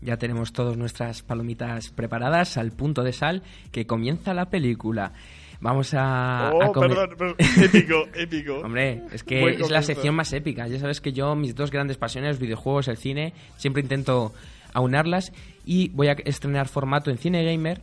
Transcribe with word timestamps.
Ya 0.00 0.16
tenemos 0.16 0.52
todas 0.52 0.76
nuestras 0.76 1.22
palomitas 1.22 1.90
preparadas 1.90 2.56
al 2.56 2.70
punto 2.70 3.02
de 3.02 3.12
sal 3.12 3.42
que 3.72 3.86
comienza 3.86 4.32
la 4.34 4.46
película. 4.46 5.12
Vamos 5.60 5.92
a, 5.94 6.52
Oh, 6.54 6.62
a 6.62 6.72
perdón, 6.72 7.10
perdón. 7.18 7.36
Épico, 7.38 8.06
épico. 8.14 8.58
Hombre, 8.58 9.02
es 9.10 9.24
que 9.24 9.40
Buen 9.40 9.60
es 9.60 9.70
la 9.70 9.82
sección 9.82 10.14
más 10.14 10.32
épica. 10.32 10.68
Ya 10.68 10.78
sabes 10.78 11.00
que 11.00 11.12
yo, 11.12 11.34
mis 11.34 11.56
dos 11.56 11.70
grandes 11.70 11.96
pasiones, 11.96 12.30
los 12.30 12.38
videojuegos, 12.38 12.86
el 12.86 12.96
cine, 12.96 13.32
siempre 13.56 13.82
intento 13.82 14.32
aunarlas 14.72 15.32
y 15.66 15.88
voy 15.88 16.08
a 16.08 16.12
estrenar 16.24 16.68
formato 16.68 17.10
en 17.10 17.18
Cine 17.18 17.44
Gamer 17.44 17.80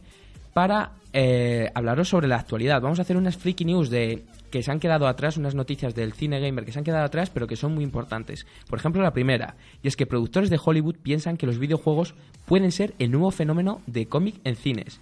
para 0.54 0.92
eh, 1.12 1.70
hablaros 1.74 2.08
sobre 2.08 2.28
la 2.28 2.38
actualidad. 2.38 2.82
Vamos 2.82 3.00
a 3.00 3.02
hacer 3.02 3.18
unas 3.18 3.36
freaky 3.36 3.66
news 3.66 3.90
de 3.90 4.24
que 4.56 4.64
se 4.64 4.72
han 4.72 4.80
quedado 4.80 5.06
atrás, 5.08 5.36
unas 5.36 5.54
noticias 5.54 5.94
del 5.96 6.14
cine 6.14 6.40
gamer 6.40 6.64
que 6.64 6.72
se 6.72 6.80
han 6.80 6.86
quedado 6.86 7.04
atrás, 7.04 7.30
pero 7.30 7.46
que 7.46 7.58
son 7.58 7.74
muy 7.76 7.84
importantes. 7.84 8.48
Por 8.70 8.80
ejemplo, 8.80 9.02
la 9.02 9.12
primera, 9.12 9.58
y 9.84 9.90
es 9.90 9.98
que 9.98 10.06
productores 10.06 10.50
de 10.50 10.58
Hollywood 10.64 10.96
piensan 11.04 11.36
que 11.36 11.46
los 11.46 11.60
videojuegos 11.60 12.16
pueden 12.46 12.72
ser 12.72 12.94
el 12.98 13.12
nuevo 13.12 13.32
fenómeno 13.32 13.82
de 13.86 14.06
cómic 14.06 14.36
en 14.46 14.56
cines. 14.56 15.02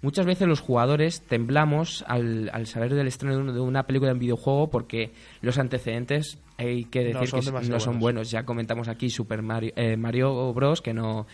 Muchas 0.00 0.26
veces 0.26 0.46
los 0.46 0.60
jugadores 0.60 1.22
temblamos 1.22 2.04
al, 2.06 2.50
al 2.52 2.66
saber 2.68 2.94
del 2.94 3.08
estreno 3.08 3.34
de 3.34 3.40
un- 3.42 3.54
de 3.54 3.60
una 3.60 3.82
película 3.82 4.12
en 4.12 4.20
videojuego 4.20 4.70
porque 4.70 5.12
los 5.40 5.58
antecedentes 5.58 6.38
hay 6.56 6.84
que 6.84 7.00
No 7.12 7.18
decir 7.20 7.30
son 7.30 7.40
que 7.40 7.68
no 7.68 7.80
son 7.80 7.94
buenos. 7.94 8.00
buenos. 8.00 8.30
Ya 8.30 8.44
comentamos 8.44 8.86
aquí 8.86 9.10
Super 9.10 9.42
Mario, 9.42 9.72
eh, 9.74 9.96
Mario 9.96 10.52
Bros. 10.52 10.80
que 10.82 10.94
no 10.94 11.26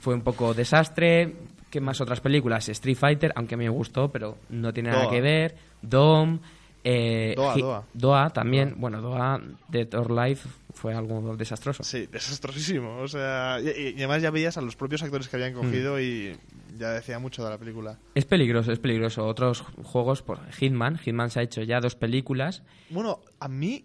fue 0.00 0.14
un 0.14 0.22
poco 0.22 0.54
desastre. 0.54 1.36
¿Qué 1.70 1.80
más 1.80 2.00
otras 2.00 2.20
películas? 2.20 2.68
Street 2.68 2.96
Fighter, 2.96 3.32
aunque 3.36 3.56
me 3.56 3.68
gustó, 3.68 4.10
pero 4.10 4.38
no 4.48 4.72
tiene 4.72 4.90
nada 4.90 5.08
que 5.08 5.20
ver. 5.20 5.54
Dom. 5.82 6.40
Eh, 6.84 7.34
Doa, 7.36 7.54
Hi- 7.56 7.60
Doa. 7.62 7.84
Doa 7.92 8.30
también. 8.30 8.74
Bueno, 8.78 9.00
Doa 9.02 9.40
de 9.68 9.84
Thor 9.86 10.10
Life 10.10 10.48
fue 10.72 10.94
algo 10.94 11.36
desastroso. 11.36 11.82
Sí, 11.82 12.06
desastrosísimo. 12.06 12.98
O 12.98 13.08
sea, 13.08 13.58
y, 13.60 13.88
y 13.90 13.94
además 13.98 14.22
ya 14.22 14.30
veías 14.30 14.56
a 14.56 14.60
los 14.62 14.76
propios 14.76 15.02
actores 15.02 15.28
que 15.28 15.36
habían 15.36 15.52
cogido 15.52 15.96
Mm. 15.96 16.00
y 16.00 16.32
ya 16.78 16.90
decía 16.92 17.18
mucho 17.18 17.44
de 17.44 17.50
la 17.50 17.58
película. 17.58 17.98
Es 18.14 18.24
peligroso, 18.24 18.72
es 18.72 18.78
peligroso. 18.78 19.26
Otros 19.26 19.60
juegos, 19.82 20.22
por 20.22 20.38
Hitman, 20.52 20.96
Hitman 20.98 21.30
se 21.30 21.40
ha 21.40 21.42
hecho 21.42 21.62
ya 21.62 21.80
dos 21.80 21.96
películas. 21.96 22.62
Bueno, 22.88 23.20
a 23.40 23.48
mí 23.48 23.84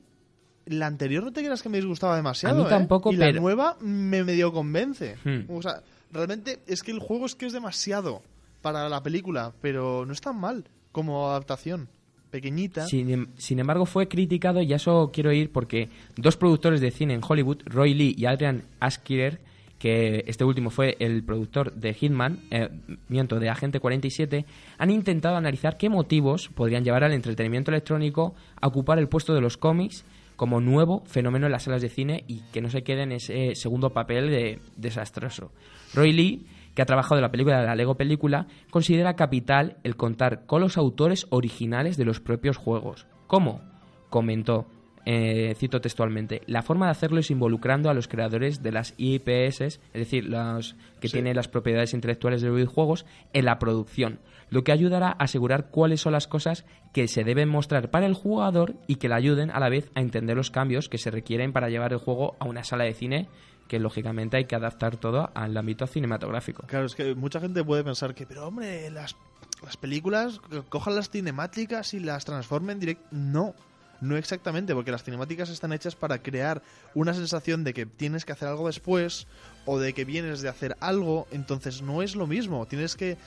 la 0.66 0.88
anterior 0.88 1.24
no 1.24 1.34
te 1.34 1.42
creas 1.44 1.62
que 1.62 1.70
me 1.70 1.78
disgustaba 1.78 2.16
demasiado. 2.16 2.56
A 2.56 2.60
mí 2.60 2.66
¿eh? 2.66 2.70
tampoco, 2.70 3.12
y 3.12 3.18
la 3.18 3.26
pero- 3.26 3.42
nueva 3.42 3.76
me 3.82 4.24
medio 4.24 4.54
convence. 4.54 5.18
Hmm. 5.26 5.42
O 5.50 5.62
sea, 5.62 5.82
realmente 6.12 6.60
es 6.66 6.82
que 6.82 6.92
el 6.92 7.00
juego 7.00 7.26
es 7.26 7.36
que 7.36 7.46
es 7.46 7.54
demasiado 7.54 8.22
para 8.62 8.88
la 8.88 9.04
película, 9.04 9.52
pero 9.62 10.06
no 10.06 10.14
es 10.14 10.22
tan 10.22 10.40
mal 10.40 10.64
como 10.94 11.30
adaptación. 11.30 11.90
Pequeñita. 12.32 12.86
Sin, 12.88 13.10
em- 13.10 13.28
sin 13.38 13.60
embargo, 13.60 13.86
fue 13.86 14.08
criticado 14.08 14.62
y 14.62 14.74
a 14.74 14.76
eso 14.78 15.12
quiero 15.14 15.32
ir 15.32 15.52
porque 15.52 15.90
dos 16.18 16.38
productores 16.38 16.82
de 16.82 16.92
cine 16.92 17.14
en 17.14 17.22
Hollywood, 17.28 17.62
Roy 17.66 17.94
Lee 17.94 18.16
y 18.18 18.26
Adrian 18.26 18.64
Askirer, 18.80 19.40
que 19.80 20.24
este 20.28 20.44
último 20.44 20.70
fue 20.70 20.96
el 21.00 21.24
productor 21.24 21.74
de 21.74 21.94
Hitman, 21.94 22.40
eh, 22.50 22.70
miento, 23.08 23.40
de 23.40 23.50
Agente 23.50 23.80
47, 23.80 24.46
han 24.78 24.92
intentado 24.92 25.36
analizar 25.36 25.78
qué 25.78 25.90
motivos 25.90 26.50
podrían 26.50 26.84
llevar 26.84 27.04
al 27.04 27.14
entretenimiento 27.14 27.72
electrónico 27.72 28.34
a 28.60 28.68
ocupar 28.68 29.00
el 29.00 29.08
puesto 29.10 29.34
de 29.34 29.42
los 29.42 29.58
cómics 29.58 30.06
como 30.38 30.60
nuevo 30.60 31.04
fenómeno 31.06 31.46
en 31.46 31.52
las 31.52 31.64
salas 31.64 31.82
de 31.82 31.90
cine 31.90 32.24
y 32.28 32.42
que 32.52 32.62
no 32.62 32.70
se 32.70 32.84
quede 32.84 33.04
en 33.04 33.12
ese 33.14 33.56
segundo 33.56 33.92
papel 33.92 34.30
de 34.30 34.60
desastroso. 34.76 35.52
Roy 35.94 36.12
Lee 36.14 36.46
que 36.76 36.82
ha 36.82 36.86
trabajado 36.86 37.16
en 37.18 37.24
la 37.24 37.32
película 37.32 37.60
de 37.60 37.66
la 37.66 37.76
Lego 37.76 37.96
película, 37.96 38.48
considera 38.70 39.16
capital 39.16 39.78
el 39.84 39.96
contar 39.96 40.46
con 40.46 40.62
los 40.62 40.78
autores 40.78 41.26
originales 41.30 41.98
de 41.98 42.06
los 42.06 42.20
propios 42.20 42.58
juegos. 42.58 43.08
¿Cómo? 43.28 43.62
Comentó, 44.10 44.68
eh, 45.06 45.54
cito 45.58 45.82
textualmente, 45.82 46.42
la 46.48 46.62
forma 46.62 46.86
de 46.86 46.92
hacerlo 46.92 47.20
es 47.20 47.32
involucrando 47.32 47.90
a 47.90 47.94
los 47.94 48.08
creadores 48.08 48.62
de 48.62 48.72
las 48.72 48.94
IPS, 48.98 49.62
es 49.62 49.80
decir, 49.94 50.26
los 50.26 50.76
que 51.00 51.08
Sí. 51.08 51.14
tienen 51.14 51.36
las 51.36 51.48
propiedades 51.48 51.94
intelectuales 51.94 52.42
de 52.42 52.48
los 52.48 52.56
videojuegos, 52.58 53.06
en 53.34 53.46
la 53.46 53.60
producción, 53.60 54.20
lo 54.50 54.64
que 54.64 54.72
ayudará 54.72 55.10
a 55.10 55.24
asegurar 55.24 55.70
cuáles 55.70 56.02
son 56.02 56.14
las 56.14 56.28
cosas 56.28 56.66
que 56.94 57.08
se 57.08 57.24
deben 57.24 57.50
mostrar 57.50 57.90
para 57.90 58.06
el 58.06 58.14
jugador 58.14 58.76
y 58.88 58.96
que 58.96 59.10
le 59.10 59.16
ayuden 59.16 59.52
a 59.52 59.60
la 59.60 59.70
vez 59.70 59.92
a 59.96 60.02
entender 60.02 60.38
los 60.38 60.52
cambios 60.52 60.90
que 60.90 60.98
se 60.98 61.12
requieren 61.12 61.54
para 61.54 61.70
llevar 61.70 61.94
el 61.94 62.00
juego 62.00 62.36
a 62.40 62.46
una 62.46 62.64
sala 62.64 62.84
de 62.84 62.94
cine 62.94 63.28
que 63.68 63.80
lógicamente 63.80 64.38
hay 64.38 64.46
que 64.46 64.56
adaptar 64.56 64.98
todo 64.98 65.32
al 65.34 65.56
ámbito 65.58 65.88
cinematográfico. 65.88 66.64
Claro, 66.68 66.86
es 66.86 66.96
que 66.96 67.16
mucha 67.16 67.40
gente 67.40 67.64
puede 67.64 67.84
pensar 67.84 68.14
que, 68.14 68.26
pero 68.26 68.48
hombre, 68.48 68.90
las, 68.92 69.16
las 69.64 69.78
películas, 69.78 70.40
cojan 70.70 70.96
las 70.96 71.10
cinemáticas 71.10 71.94
y 71.94 72.00
las 72.00 72.26
transformen 72.26 72.80
directo. 72.80 73.06
No, 73.12 73.56
no 74.02 74.18
exactamente, 74.18 74.74
porque 74.74 74.92
las 74.92 75.04
cinemáticas 75.04 75.50
están 75.50 75.74
hechas 75.74 75.96
para 75.96 76.22
crear 76.22 76.62
una 76.94 77.14
sensación 77.14 77.64
de 77.64 77.74
que 77.74 77.86
tienes 77.86 78.26
que 78.26 78.32
hacer 78.34 78.48
algo 78.48 78.68
después 78.68 79.28
o 79.66 79.80
de 79.80 79.94
que 79.94 80.06
vienes 80.06 80.42
de 80.42 80.50
hacer 80.50 80.76
algo, 80.80 81.28
entonces 81.32 81.82
no 81.82 82.02
es 82.04 82.16
lo 82.16 82.28
mismo. 82.28 82.66
Tienes 82.68 82.96
que 82.96 83.18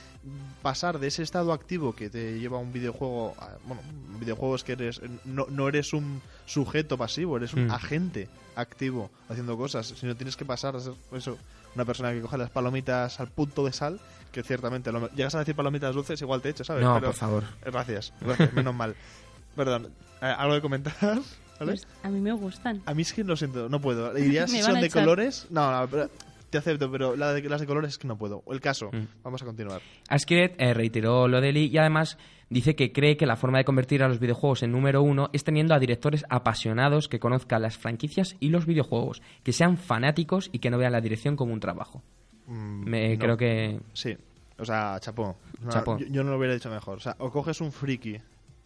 pasar 0.63 0.99
de 0.99 1.09
ese 1.09 1.23
estado 1.23 1.53
activo 1.53 1.95
que 1.95 2.11
te 2.11 2.39
lleva 2.39 2.59
a 2.59 2.61
un 2.61 2.73
videojuego. 2.73 3.35
a- 3.39 3.57
bueno, 3.67 3.83
un 4.13 4.21
videojuego 4.21 4.55
es 4.55 4.65
que 4.65 4.73
eres. 4.73 5.01
No, 5.25 5.47
no 5.51 5.69
eres 5.69 5.93
un 5.93 6.21
sujeto 6.47 6.97
pasivo, 6.97 7.37
eres 7.37 7.55
un 7.55 7.67
Mm. 7.67 7.71
agente 7.73 8.29
activo 8.57 9.11
haciendo 9.29 9.57
cosas, 9.57 9.87
sino 9.99 10.17
tienes 10.17 10.37
que 10.37 10.45
pasar 10.45 10.77
a 10.77 10.81
ser 10.81 10.93
eso, 11.13 11.39
una 11.75 11.85
persona 11.85 12.13
que 12.13 12.21
coge 12.21 12.39
las 12.39 12.51
palomitas 12.51 13.21
al 13.21 13.29
punto 13.29 13.65
de 13.65 13.73
sal, 13.73 14.01
que 14.33 14.43
ciertamente 14.43 14.91
lo- 14.93 15.11
llegas 15.15 15.35
a 15.35 15.39
decir 15.41 15.55
palomitas 15.55 15.95
dulces, 15.95 16.21
igual 16.23 16.41
te 16.43 16.51
echo, 16.51 16.65
¿sabes? 16.65 16.85
No, 16.85 16.95
Pero- 16.95 17.07
por 17.09 17.15
favor. 17.17 17.45
Gracias, 17.65 18.13
gracias, 18.21 18.53
menos 18.53 18.75
mal. 18.75 18.95
Perdón, 19.59 19.93
eh, 20.23 20.27
¿algo 20.39 20.55
de 20.55 20.61
comentar? 20.63 20.95
¿Vale? 21.01 21.73
Pues 21.73 21.87
a 22.05 22.09
mí 22.09 22.21
me 22.21 22.33
gustan. 22.33 22.81
A 22.87 22.95
mí 22.95 23.03
es 23.03 23.13
que 23.13 23.25
lo 23.25 23.37
siento, 23.37 23.69
no 23.69 23.81
puedo. 23.81 24.15
Dirías 24.15 24.51
Me 24.51 24.59
si 24.59 24.63
son 24.65 24.81
de 24.81 24.87
echar. 24.87 25.03
colores. 25.03 25.49
No, 25.51 25.71
no, 25.73 25.89
pero 25.91 26.09
te 26.51 26.57
acepto, 26.59 26.91
pero 26.91 27.17
la 27.17 27.33
de, 27.35 27.43
las 27.49 27.61
de 27.61 27.67
colores 27.67 27.91
es 27.91 27.99
que 27.99 28.07
no 28.07 28.17
puedo. 28.17 28.43
El 28.51 28.61
caso, 28.61 28.91
Mm. 28.93 29.07
vamos 29.25 29.43
a 29.43 29.45
continuar. 29.45 29.83
Askiret 30.09 30.55
eh, 30.59 30.73
reiteró 30.73 31.27
lo 31.29 31.41
de 31.41 31.53
Lee 31.53 31.67
y 31.73 31.77
además 31.77 32.17
dice 32.49 32.77
que 32.77 32.93
cree 32.93 33.17
que 33.17 33.27
la 33.27 33.37
forma 33.37 33.59
de 33.59 33.65
convertir 33.65 34.03
a 34.05 34.09
los 34.09 34.21
videojuegos 34.21 34.63
en 34.63 34.71
número 34.73 35.03
uno 35.03 35.29
es 35.33 35.43
teniendo 35.45 35.75
a 35.75 35.79
directores 35.81 36.25
apasionados 36.31 37.09
que 37.09 37.19
conozcan 37.19 37.61
las 37.61 37.77
franquicias 37.77 38.37
y 38.41 38.49
los 38.51 38.65
videojuegos, 38.65 39.21
que 39.43 39.53
sean 39.53 39.77
fanáticos 39.77 40.49
y 40.53 40.61
que 40.61 40.71
no 40.71 40.79
vean 40.79 40.93
la 40.93 41.01
dirección 41.03 41.35
como 41.37 41.53
un 41.53 41.61
trabajo. 41.61 42.03
Mm, 42.47 42.85
Me 42.89 43.17
no. 43.17 43.19
creo 43.19 43.37
que 43.37 43.81
Sí, 43.93 44.17
o 44.59 44.65
sea, 44.65 44.99
chapó. 45.01 45.37
No, 45.61 45.71
Chapó. 45.71 45.99
Yo, 45.99 46.07
yo 46.07 46.23
no 46.25 46.31
lo 46.31 46.39
hubiera 46.39 46.55
dicho 46.55 46.71
mejor. 46.71 46.97
O 46.99 47.01
sea, 47.01 47.17
o 47.19 47.31
coges 47.33 47.61
un 47.61 47.73
friki 47.73 48.17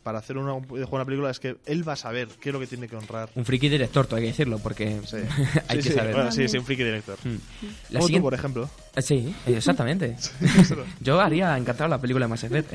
para 0.03 0.19
hacer 0.19 0.37
una, 0.37 0.55
una 0.55 1.05
película, 1.05 1.31
es 1.31 1.39
que 1.39 1.57
él 1.67 1.87
va 1.89 1.93
a 1.93 1.97
saber 1.97 2.29
qué 2.41 2.49
es 2.49 2.53
lo 2.53 2.59
que 2.61 2.67
tiene 2.67 2.89
que 2.89 2.97
honrar. 2.97 3.31
un 3.35 3.45
friki 3.45 3.69
director, 3.69 4.07
todo 4.07 4.17
hay 4.17 4.23
que 4.25 4.29
decirlo, 4.29 4.59
porque 4.59 5.01
Sí, 5.05 5.17
hay 5.69 5.77
Sí, 5.77 5.77
que 5.77 5.83
sí, 5.83 5.93
saber. 5.93 6.15
bueno, 6.15 6.33
sí, 6.33 6.49
sí, 6.49 6.59
un 6.59 6.65
friki 6.65 6.83
director. 6.83 7.17
Mm. 7.25 7.29
La 7.29 7.37
Como 7.37 8.01
tú, 8.01 8.07
siguiente- 8.07 8.23
por 8.25 8.35
ejemplo. 8.35 8.71
Eh, 8.97 9.03
Sí, 9.03 9.35
exactamente. 9.47 10.17
Yo 11.01 11.21
haría 11.21 11.57
encantado 11.57 11.89
la 11.89 12.01
película 12.01 12.27
de 12.27 12.31
Mass 12.31 12.45
Effect. 12.45 12.73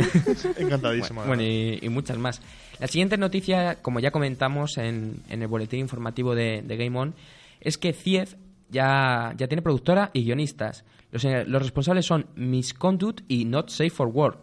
Encantadísimo. 0.59 1.23
Bueno, 1.25 1.43
y, 1.43 1.79
y 1.81 1.89
muchas 1.89 2.17
más. 2.17 2.41
La 2.79 2.87
siguiente 2.87 3.17
noticia, 3.17 3.75
como 3.81 3.99
ya 3.99 4.11
comentamos 4.11 4.77
en, 4.77 5.21
en 5.29 5.41
el 5.41 5.47
boletín 5.47 5.79
informativo 5.81 6.35
de, 6.35 6.61
de 6.65 6.77
Game 6.77 6.97
On, 6.97 7.13
es 7.59 7.77
que 7.77 7.91
CIEF 7.93 8.35
ya, 8.69 9.33
ya 9.37 9.47
tiene 9.47 9.61
productora 9.61 10.11
y 10.13 10.23
guionistas. 10.23 10.83
Los, 11.11 11.23
eh, 11.25 11.43
los 11.45 11.61
responsables 11.61 12.05
son 12.05 12.27
Misconduct 12.35 13.21
y 13.27 13.45
Not 13.45 13.69
Safe 13.69 13.89
for 13.89 14.07
Work. 14.07 14.39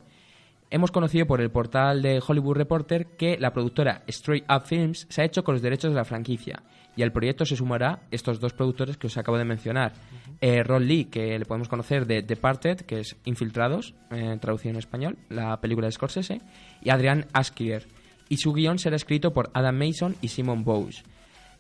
Hemos 0.75 0.91
conocido 0.91 1.25
por 1.27 1.41
el 1.41 1.53
portal 1.53 2.03
de 2.03 2.21
Hollywood 2.27 2.57
Reporter 2.57 3.07
que 3.17 3.39
la 3.39 3.53
productora 3.53 4.03
Straight 4.09 4.45
Up 4.51 4.63
Films 4.67 5.07
se 5.09 5.23
ha 5.23 5.25
hecho 5.25 5.45
con 5.45 5.55
los 5.55 5.63
derechos 5.63 5.93
de 5.93 5.97
la 5.97 6.05
franquicia 6.05 6.65
y 6.97 7.05
al 7.05 7.13
proyecto 7.13 7.45
se 7.47 7.55
sumará 7.55 8.01
estos 8.11 8.41
dos 8.41 8.55
productores 8.55 8.97
que 8.97 9.07
os 9.07 9.17
acabo 9.17 9.39
de 9.39 9.45
mencionar. 9.45 9.93
Eh, 10.41 10.65
Ron 10.65 10.89
Lee, 10.89 11.05
que 11.05 11.39
le 11.39 11.45
podemos 11.45 11.69
conocer 11.69 12.09
de 12.09 12.23
Departed, 12.23 12.79
que 12.81 12.99
es 12.99 13.15
Infiltrados, 13.25 13.95
eh, 14.11 14.37
traducido 14.41 14.73
en 14.73 14.79
español, 14.79 15.17
la 15.29 15.61
película 15.61 15.87
de 15.87 15.93
Scorsese, 15.93 16.41
y 16.83 16.91
Adrian 16.91 17.27
Askier. 17.33 17.87
Y 18.29 18.39
su 18.39 18.53
guion 18.53 18.81
será 18.81 18.97
escrito 18.97 19.33
por 19.33 19.51
Adam 19.55 19.79
Mason 19.79 20.17
y 20.23 20.27
Simon 20.27 20.65
Bowes. 20.65 21.05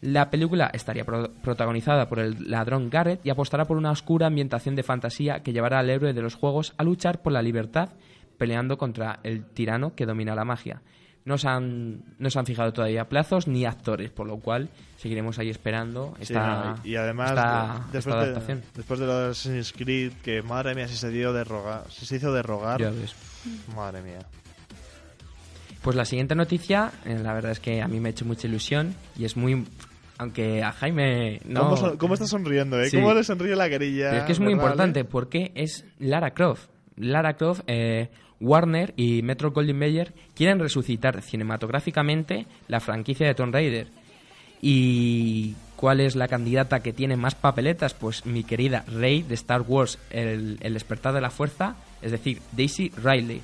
La 0.01 0.29
película 0.29 0.73
estaría 0.75 1.05
pro- 1.05 1.31
protagonizada 1.41 2.09
por 2.09 2.19
el 2.19 2.51
ladrón 2.51 2.91
Garrett 2.91 3.25
y 3.25 3.31
apostará 3.31 3.65
por 3.65 3.77
una 3.77 3.93
oscura 3.93 4.27
ambientación 4.27 4.75
de 4.75 4.83
fantasía 4.83 5.45
que 5.45 5.53
llevará 5.53 5.79
al 5.79 5.89
héroe 5.91 6.13
de 6.15 6.23
los 6.23 6.35
juegos 6.35 6.75
a 6.79 6.83
luchar 6.83 7.23
por 7.23 7.33
la 7.33 7.43
libertad 7.43 7.91
peleando 8.45 8.77
contra 8.77 9.21
el 9.23 9.45
tirano 9.47 9.95
que 9.95 10.05
domina 10.05 10.35
la 10.35 10.45
magia. 10.45 10.83
No 11.25 11.39
se 11.39 11.49
han, 11.49 12.03
no 12.19 12.29
se 12.29 12.39
han 12.39 12.45
fijado 12.45 12.75
todavía 12.75 13.09
plazos 13.09 13.49
ni 13.49 13.65
actores, 13.65 14.11
por 14.11 14.27
lo 14.27 14.37
cual 14.41 14.69
seguiremos 14.99 15.39
ahí 15.39 15.49
esperando 15.49 16.13
Sí, 16.19 16.25
esta, 16.25 16.65
no, 16.77 16.81
y 16.85 16.97
además, 16.97 17.31
esta- 17.31 17.43
de- 17.43 17.73
esta 17.79 17.93
después, 17.93 18.15
de, 18.17 18.21
adaptación. 18.23 18.63
después 18.75 19.01
de 19.01 19.07
los 19.07 19.31
Assassin's 19.39 19.73
Creed, 19.73 20.13
que 20.23 20.43
madre 20.43 20.75
mía, 20.75 20.87
si 20.87 20.97
se, 20.97 21.09
dio 21.09 21.33
de 21.33 21.45
rogar, 21.45 21.85
si 21.91 22.05
se 22.05 22.17
hizo 22.17 22.31
de 22.35 22.43
rogar, 22.43 22.79
madre 23.75 24.03
mía. 24.03 24.19
Pues 25.81 25.97
la 25.97 26.05
siguiente 26.05 26.35
noticia, 26.35 26.93
eh, 27.07 27.19
la 27.23 27.33
verdad 27.33 27.53
es 27.53 27.61
que 27.61 27.81
a 27.81 27.89
mí 27.89 28.01
me 28.01 28.09
ha 28.09 28.13
hecho 28.13 28.27
mucha 28.27 28.47
ilusión 28.47 28.95
y 29.19 29.25
es 29.25 29.37
muy... 29.37 29.65
Aunque 30.19 30.63
a 30.63 30.73
Jaime 30.73 31.41
no... 31.47 31.61
¿Cómo, 31.61 31.77
son- 31.79 31.97
cómo 31.97 32.15
está 32.15 32.27
sonriendo, 32.27 32.79
eh? 32.81 32.89
Sí. 32.91 32.97
¿Cómo 32.99 33.13
le 33.15 33.25
sonríe 33.25 33.57
la? 33.57 33.67
Pero 33.69 33.83
es 33.85 34.23
que 34.25 34.33
es 34.33 34.41
muy 34.41 34.55
¿verdad, 34.55 34.63
importante 34.69 35.05
porque 35.05 35.53
es 35.55 35.85
Lara 35.99 36.33
Croft. 36.33 36.69
Lara 36.97 37.35
Croft, 37.35 37.63
eh, 37.67 38.09
Warner 38.41 38.95
y 38.97 39.23
Metro 39.23 39.53
Goldwyn 39.53 39.79
Mayer 39.79 40.13
quieren 40.35 40.59
resucitar 40.59 41.23
cinematográficamente 41.23 42.47
la 42.69 42.81
franquicia 42.81 43.27
de 43.27 43.35
Tomb 43.35 43.55
Raider. 43.55 43.89
¿Y 44.61 45.55
¿Cuál 45.77 46.01
es 46.01 46.17
la 46.17 46.29
candidata 46.29 46.81
que 46.81 46.93
tiene 46.93 47.17
más 47.17 47.35
papeletas? 47.35 47.95
Pues 47.95 48.25
mi 48.25 48.45
querida 48.45 48.85
Rey 48.87 49.23
de 49.23 49.35
Star 49.35 49.63
Wars, 49.63 49.99
el, 50.11 50.57
el 50.61 50.73
despertar 50.73 51.13
de 51.13 51.21
la 51.21 51.31
fuerza, 51.31 51.77
es 52.01 52.13
decir, 52.13 52.41
Daisy 52.53 52.91
Riley. 52.91 53.43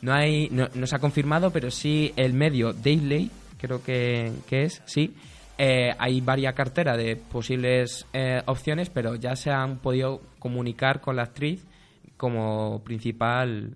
No, 0.00 0.14
hay, 0.14 0.48
no 0.50 0.86
se 0.86 0.96
ha 0.96 1.00
confirmado, 1.00 1.50
pero 1.50 1.70
sí 1.70 2.12
el 2.16 2.32
medio 2.32 2.72
Daily, 2.72 3.30
creo 3.58 3.82
que, 3.82 4.32
que 4.48 4.64
es, 4.64 4.82
sí. 4.86 5.14
Eh, 5.58 5.90
hay 5.98 6.20
varias 6.20 6.54
carteras 6.54 6.96
de 6.96 7.16
posibles 7.16 8.06
eh, 8.12 8.42
opciones, 8.46 8.88
pero 8.88 9.14
ya 9.16 9.36
se 9.36 9.50
han 9.50 9.78
podido 9.78 10.22
comunicar 10.38 11.00
con 11.00 11.16
la 11.16 11.24
actriz 11.24 11.64
como 12.16 12.82
principal. 12.84 13.74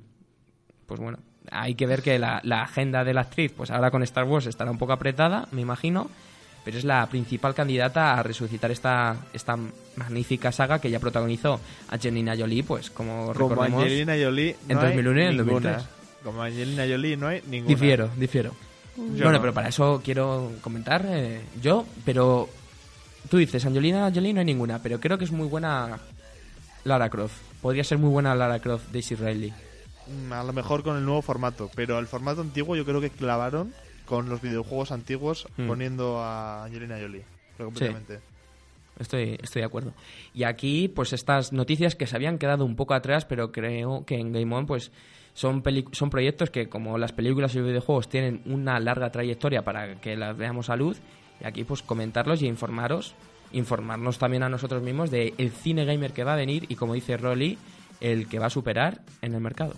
Pues 0.86 1.00
bueno, 1.00 1.18
hay 1.50 1.74
que 1.74 1.86
ver 1.86 2.02
que 2.02 2.18
la, 2.18 2.40
la 2.44 2.62
agenda 2.62 3.04
de 3.04 3.14
la 3.14 3.22
actriz, 3.22 3.52
pues 3.56 3.70
ahora 3.70 3.90
con 3.90 4.02
Star 4.02 4.24
Wars 4.24 4.46
estará 4.46 4.70
un 4.70 4.78
poco 4.78 4.92
apretada, 4.92 5.48
me 5.52 5.62
imagino, 5.62 6.08
pero 6.66 6.78
es 6.78 6.84
la 6.84 7.06
principal 7.06 7.54
candidata 7.54 8.14
a 8.14 8.24
resucitar 8.24 8.72
esta, 8.72 9.16
esta 9.32 9.56
magnífica 9.94 10.50
saga 10.50 10.80
que 10.80 10.90
ya 10.90 10.98
protagonizó 10.98 11.60
Angelina 11.88 12.34
Jolie, 12.36 12.64
pues 12.64 12.90
como, 12.90 13.32
Como 13.32 13.32
recordemos. 13.34 13.82
Angelina 13.84 14.14
Jolie. 14.20 14.56
en 14.68 14.76
no 14.76 14.80
hay 14.80 14.96
2001 14.96 15.20
y 15.20 15.24
en 15.24 15.36
ninguna. 15.36 15.70
2003. 15.72 16.22
Como 16.24 16.42
Angelina 16.42 16.84
Jolie 16.88 17.16
no 17.16 17.28
hay 17.28 17.42
ninguna. 17.46 17.68
Difiero, 17.68 18.10
difiero. 18.16 18.50
Yo 18.96 19.04
bueno, 19.04 19.32
no. 19.32 19.40
pero 19.40 19.54
para 19.54 19.68
eso 19.68 20.00
quiero 20.02 20.54
comentar 20.60 21.04
eh, 21.06 21.42
yo, 21.62 21.86
pero 22.04 22.48
tú 23.30 23.36
dices, 23.36 23.64
Angelina 23.64 24.10
Jolie 24.12 24.32
no 24.32 24.40
hay 24.40 24.46
ninguna, 24.46 24.82
pero 24.82 24.98
creo 24.98 25.18
que 25.18 25.24
es 25.24 25.30
muy 25.30 25.46
buena 25.46 26.00
Lara 26.82 27.08
Croft. 27.08 27.36
Podría 27.66 27.82
ser 27.82 27.98
muy 27.98 28.10
buena 28.10 28.32
Lara 28.36 28.60
Croft, 28.60 28.92
Daisy 28.92 29.16
Riley. 29.16 29.52
Mm, 30.06 30.32
A 30.32 30.44
lo 30.44 30.52
mejor 30.52 30.84
con 30.84 30.96
el 30.96 31.04
nuevo 31.04 31.20
formato, 31.20 31.68
pero 31.74 31.98
el 31.98 32.06
formato 32.06 32.40
antiguo 32.40 32.76
yo 32.76 32.84
creo 32.84 33.00
que 33.00 33.10
clavaron 33.10 33.74
con 34.04 34.28
los 34.28 34.40
videojuegos 34.40 34.92
antiguos 34.92 35.48
Mm. 35.56 35.66
poniendo 35.66 36.20
a 36.22 36.62
Angelina 36.66 36.96
Jolie. 37.00 37.24
Completamente. 37.58 38.20
Estoy, 39.00 39.36
estoy 39.42 39.62
de 39.62 39.66
acuerdo. 39.66 39.94
Y 40.32 40.44
aquí, 40.44 40.86
pues 40.86 41.12
estas 41.12 41.52
noticias 41.52 41.96
que 41.96 42.06
se 42.06 42.14
habían 42.14 42.38
quedado 42.38 42.64
un 42.64 42.76
poco 42.76 42.94
atrás, 42.94 43.24
pero 43.24 43.50
creo 43.50 44.04
que 44.06 44.14
en 44.14 44.32
Game 44.32 44.54
On, 44.54 44.64
pues 44.66 44.92
son, 45.34 45.60
peli- 45.62 45.86
son 45.90 46.08
proyectos 46.08 46.50
que, 46.50 46.68
como 46.68 46.98
las 46.98 47.10
películas 47.10 47.52
y 47.56 47.58
los 47.58 47.66
videojuegos, 47.66 48.08
tienen 48.08 48.42
una 48.46 48.78
larga 48.78 49.10
trayectoria 49.10 49.64
para 49.64 50.00
que 50.00 50.14
las 50.16 50.36
veamos 50.36 50.70
a 50.70 50.76
luz. 50.76 50.98
Y 51.40 51.44
aquí, 51.46 51.64
pues 51.64 51.82
comentarlos 51.82 52.42
y 52.42 52.46
informaros, 52.46 53.16
informarnos 53.56 54.18
también 54.18 54.42
a 54.42 54.48
nosotros 54.48 54.82
mismos 54.82 55.10
de 55.10 55.34
el 55.38 55.50
cine 55.50 55.84
gamer 55.84 56.12
que 56.12 56.24
va 56.24 56.34
a 56.34 56.36
venir 56.36 56.66
y, 56.68 56.76
como 56.76 56.94
dice 56.94 57.16
Rolly, 57.16 57.58
el 58.00 58.28
que 58.28 58.38
va 58.38 58.46
a 58.46 58.50
superar 58.50 59.00
en 59.22 59.34
el 59.34 59.40
mercado. 59.40 59.74